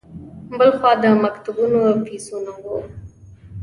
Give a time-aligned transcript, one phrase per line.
[0.59, 2.77] بل خوا د مکتبونو فیسونه وو.